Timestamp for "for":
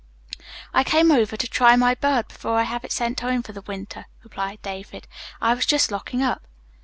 3.43-3.51